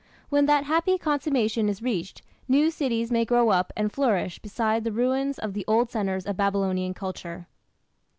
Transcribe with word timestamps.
When 0.29 0.47
that 0.47 0.63
happy 0.63 0.97
consummation 0.97 1.69
is 1.69 1.83
reached, 1.83 2.23
new 2.47 2.71
cities 2.71 3.11
may 3.11 3.23
grow 3.23 3.49
up 3.49 3.71
and 3.77 3.91
flourish 3.91 4.39
beside 4.39 4.83
the 4.83 4.91
ruins 4.91 5.37
of 5.37 5.53
the 5.53 5.63
old 5.67 5.91
centres 5.91 6.25
of 6.25 6.37
Babylonian 6.37 6.95
culture. 6.95 7.45